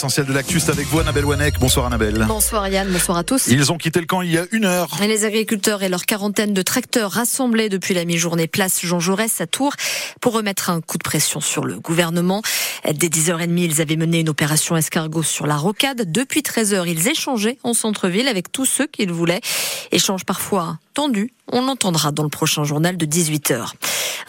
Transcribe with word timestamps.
l'essentiel 0.00 0.24
de 0.24 0.32
l'actu, 0.32 0.58
avec 0.68 0.86
vous 0.86 0.98
Annabelle 0.98 1.26
Wanek. 1.26 1.58
Bonsoir 1.58 1.84
Annabelle. 1.84 2.24
Bonsoir 2.26 2.66
Yann, 2.68 2.88
bonsoir 2.90 3.18
à 3.18 3.22
tous. 3.22 3.48
Ils 3.48 3.70
ont 3.70 3.76
quitté 3.76 4.00
le 4.00 4.06
camp 4.06 4.22
il 4.22 4.32
y 4.32 4.38
a 4.38 4.46
une 4.50 4.64
heure. 4.64 4.88
Et 5.02 5.06
les 5.06 5.26
agriculteurs 5.26 5.82
et 5.82 5.90
leur 5.90 6.06
quarantaine 6.06 6.54
de 6.54 6.62
tracteurs 6.62 7.10
rassemblés 7.10 7.68
depuis 7.68 7.92
la 7.92 8.06
mi-journée 8.06 8.46
place 8.46 8.80
Jean 8.82 8.98
Jaurès 8.98 9.42
à 9.42 9.46
Tours 9.46 9.74
pour 10.22 10.32
remettre 10.32 10.70
un 10.70 10.80
coup 10.80 10.96
de 10.96 11.02
pression 11.02 11.42
sur 11.42 11.66
le 11.66 11.78
gouvernement. 11.78 12.40
Dès 12.90 13.08
10h30, 13.08 13.58
ils 13.58 13.82
avaient 13.82 13.96
mené 13.96 14.20
une 14.20 14.30
opération 14.30 14.74
escargot 14.74 15.22
sur 15.22 15.46
la 15.46 15.58
rocade. 15.58 16.10
Depuis 16.10 16.40
13h, 16.40 16.86
ils 16.86 17.08
échangeaient 17.08 17.58
en 17.62 17.74
centre-ville 17.74 18.26
avec 18.26 18.50
tous 18.50 18.64
ceux 18.64 18.86
qu'ils 18.86 19.12
voulaient. 19.12 19.42
Échange 19.92 20.24
parfois 20.24 20.78
tendu. 20.94 21.34
On 21.52 21.60
l'entendra 21.60 22.10
dans 22.10 22.22
le 22.22 22.30
prochain 22.30 22.64
journal 22.64 22.96
de 22.96 23.04
18h. 23.04 23.74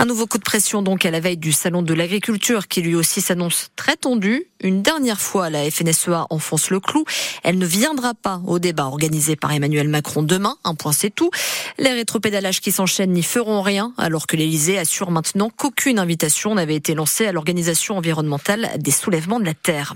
Un 0.01 0.05
nouveau 0.05 0.25
coup 0.25 0.39
de 0.39 0.43
pression 0.43 0.81
donc 0.81 1.05
à 1.05 1.11
la 1.11 1.19
veille 1.19 1.37
du 1.37 1.51
salon 1.51 1.83
de 1.83 1.93
l'agriculture 1.93 2.67
qui 2.67 2.81
lui 2.81 2.95
aussi 2.95 3.21
s'annonce 3.21 3.69
très 3.75 3.95
tendu. 3.95 4.47
Une 4.59 4.81
dernière 4.81 5.21
fois, 5.21 5.51
la 5.51 5.69
FNSEA 5.69 6.25
enfonce 6.31 6.71
le 6.71 6.79
clou. 6.79 7.05
Elle 7.43 7.59
ne 7.59 7.67
viendra 7.67 8.15
pas 8.15 8.41
au 8.47 8.57
débat 8.57 8.85
organisé 8.85 9.35
par 9.35 9.51
Emmanuel 9.51 9.89
Macron 9.89 10.23
demain. 10.23 10.57
Un 10.63 10.73
point 10.73 10.91
c'est 10.91 11.11
tout. 11.11 11.29
Les 11.77 11.91
rétropédalages 11.91 12.61
qui 12.61 12.71
s'enchaînent 12.71 13.11
n'y 13.11 13.21
feront 13.21 13.61
rien 13.61 13.93
alors 13.99 14.25
que 14.25 14.35
l'Elysée 14.35 14.79
assure 14.79 15.11
maintenant 15.11 15.51
qu'aucune 15.55 15.99
invitation 15.99 16.55
n'avait 16.55 16.77
été 16.77 16.95
lancée 16.95 17.27
à 17.27 17.31
l'organisation 17.31 17.95
environnementale 17.95 18.71
des 18.79 18.89
soulèvements 18.89 19.39
de 19.39 19.45
la 19.45 19.53
terre. 19.53 19.93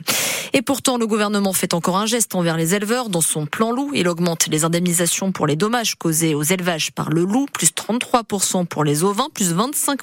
Et 0.54 0.62
pourtant, 0.62 0.98
le 0.98 1.08
gouvernement 1.08 1.52
fait 1.52 1.74
encore 1.74 1.98
un 1.98 2.06
geste 2.06 2.36
envers 2.36 2.58
les 2.58 2.76
éleveurs. 2.76 3.10
Dans 3.10 3.22
son 3.22 3.48
plan 3.48 3.72
loup, 3.72 3.92
il 3.96 4.08
augmente 4.08 4.48
les 4.48 4.66
indemnisations 4.66 5.32
pour 5.32 5.48
les 5.48 5.56
dommages 5.56 5.96
causés 5.96 6.36
aux 6.36 6.44
élevages 6.44 6.92
par 6.92 7.10
le 7.10 7.24
loup, 7.24 7.48
plus 7.52 7.72
33% 7.74 8.68
pour 8.68 8.84
les 8.84 9.04
ovins, 9.04 9.30
plus 9.34 9.54
25% 9.54 9.95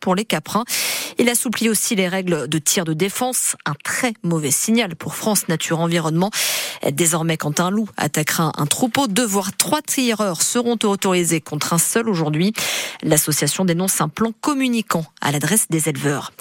pour 0.00 0.14
les 0.14 0.24
caprins. 0.24 0.64
Il 1.18 1.28
assouplit 1.28 1.68
aussi 1.68 1.94
les 1.94 2.08
règles 2.08 2.48
de 2.48 2.58
tir 2.58 2.84
de 2.84 2.92
défense, 2.92 3.56
un 3.64 3.74
très 3.84 4.12
mauvais 4.22 4.50
signal 4.50 4.96
pour 4.96 5.14
France 5.14 5.48
Nature 5.48 5.80
Environnement. 5.80 6.30
Désormais, 6.92 7.36
quand 7.36 7.60
un 7.60 7.70
loup 7.70 7.88
attaquera 7.96 8.52
un 8.56 8.66
troupeau, 8.66 9.06
deux 9.06 9.26
voire 9.26 9.56
trois 9.56 9.82
tireurs 9.82 10.42
seront 10.42 10.78
autorisés 10.84 11.40
contre 11.40 11.72
un 11.72 11.78
seul 11.78 12.08
aujourd'hui. 12.08 12.52
L'association 13.02 13.64
dénonce 13.64 14.00
un 14.00 14.08
plan 14.08 14.32
communicant 14.40 15.04
à 15.20 15.32
l'adresse 15.32 15.66
des 15.70 15.88
éleveurs. 15.88 16.32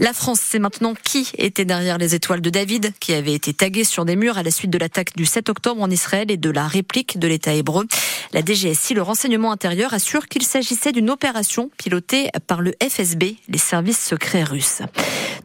La 0.00 0.12
France 0.12 0.40
sait 0.40 0.60
maintenant 0.60 0.94
qui 0.94 1.28
était 1.38 1.64
derrière 1.64 1.98
les 1.98 2.14
étoiles 2.14 2.40
de 2.40 2.50
David, 2.50 2.92
qui 3.00 3.14
avaient 3.14 3.34
été 3.34 3.52
taguées 3.52 3.82
sur 3.82 4.04
des 4.04 4.14
murs 4.14 4.38
à 4.38 4.44
la 4.44 4.52
suite 4.52 4.70
de 4.70 4.78
l'attaque 4.78 5.16
du 5.16 5.26
7 5.26 5.48
octobre 5.48 5.82
en 5.82 5.90
Israël 5.90 6.30
et 6.30 6.36
de 6.36 6.50
la 6.50 6.68
réplique 6.68 7.18
de 7.18 7.26
l'État 7.26 7.52
hébreu. 7.52 7.84
La 8.32 8.42
DGSI, 8.44 8.92
le 8.92 9.02
renseignement 9.02 9.52
intérieur, 9.52 9.94
assure 9.94 10.28
qu'il 10.28 10.42
s'agissait 10.42 10.92
d'une 10.92 11.08
opération 11.08 11.70
pilotée 11.78 12.28
par 12.46 12.60
le 12.60 12.74
FSB, 12.82 13.36
les 13.48 13.58
services 13.58 14.04
secrets 14.04 14.44
russes. 14.44 14.82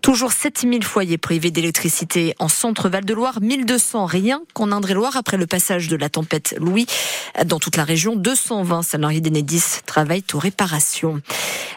Toujours 0.02 0.34
7000 0.34 0.84
foyers 0.84 1.17
privés 1.17 1.50
d'électricité 1.50 2.36
en 2.40 2.50
centre 2.50 2.90
Val-de-Loire, 2.90 3.40
1200 3.40 4.06
rien 4.06 4.42
qu'en 4.53 4.73
Indre-et-Loire 4.73 5.16
après 5.16 5.38
le 5.38 5.48
passage 5.48 5.88
de 5.88 5.95
la 5.95 6.09
tempête 6.09 6.56
Louis. 6.59 6.86
Dans 7.45 7.59
toute 7.59 7.78
la 7.78 7.86
région, 7.86 8.17
220 8.17 8.81
salariés 8.81 9.22
d'Enedis 9.22 9.64
travaillent 9.86 10.25
aux 10.34 10.40
réparations. 10.40 11.22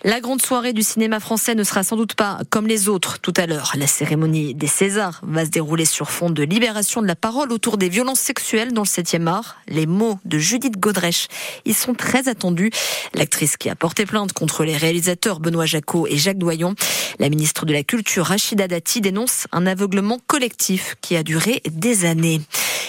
La 0.07 0.21
grande 0.21 0.41
soirée 0.41 0.73
du 0.73 0.83
cinéma 0.83 1.19
français 1.19 1.57
ne 1.57 1.65
sera 1.65 1.83
sans 1.83 1.97
doute 1.97 2.15
pas 2.15 2.39
comme 2.49 2.69
les 2.69 2.89
autres 2.89 3.19
tout 3.19 3.35
à 3.37 3.49
l'heure. 3.49 3.73
La 3.77 3.89
cérémonie 3.89 4.55
des 4.55 4.69
Césars 4.69 5.21
va 5.25 5.45
se 5.45 5.51
dérouler 5.51 5.85
sur 5.85 6.13
fond 6.13 6.31
de 6.31 6.45
libération 6.45 7.03
de 7.03 7.09
la 7.09 7.17
parole 7.17 7.51
autour 7.51 7.77
des 7.77 7.89
violences 7.89 8.21
sexuelles 8.21 8.73
dans 8.73 8.83
le 8.83 8.87
7e 8.87 9.27
art. 9.27 9.57
Les 9.67 9.85
mots 9.85 10.21
de 10.25 10.39
Judith 10.39 10.79
Godrèche, 10.79 11.27
ils 11.65 11.75
sont 11.75 11.93
très 11.93 12.29
attendus. 12.29 12.71
L'actrice 13.15 13.57
qui 13.57 13.69
a 13.69 13.75
porté 13.75 14.07
plainte 14.07 14.33
contre 14.33 14.63
les 14.63 14.77
réalisateurs 14.77 15.41
Benoît 15.41 15.67
Jacot 15.67 16.07
et 16.07 16.17
Jacques 16.17 16.39
Doyon. 16.39 16.77
La 17.19 17.29
ministre 17.29 17.67
de 17.67 17.73
la 17.73 17.83
Culture, 17.83 18.27
Rachida 18.27 18.69
Dati, 18.69 19.01
dénonce 19.01 19.47
un 19.53 19.67
aveuglement 19.67 20.21
collectif 20.27 20.97
qui 21.01 21.17
a 21.17 21.23
duré 21.23 21.63
des 21.71 22.05
années. 22.05 22.41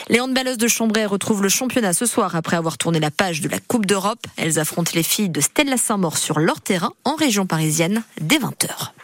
Les 0.10 0.20
handballeuses 0.20 0.58
de 0.58 0.68
Chambray 0.68 1.06
retrouvent 1.06 1.44
le 1.44 1.50
championnat 1.50 1.94
ce 1.94 2.06
soir 2.06 2.36
après 2.36 2.56
avoir 2.58 2.78
tourné 2.78 3.00
la 3.00 3.12
page 3.12 3.42
de 3.42 3.50
la 3.50 3.60
Coupe 3.60 3.86
d'Europe. 3.86 4.26
Elles 4.38 4.60
affrontent 4.60 4.92
les 4.96 5.04
filles 5.04 5.30
de 5.30 5.42
Stella 5.42 5.78
Saint-Maur 5.78 6.18
sur 6.18 6.40
leur 6.40 6.62
terrain 6.62 6.94
en 7.04 7.16
région 7.16 7.46
parisienne 7.46 8.04
dès 8.22 8.38
20h. 8.38 8.92